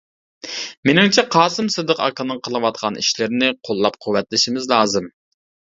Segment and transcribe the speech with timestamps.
[0.89, 5.13] مېنىڭچە قاسىم سىدىق ئاكىنىڭ قىلىۋاتقان ئىشلىرىنى قوللاپ-قۇۋۋەتلىشىمىز لازىم.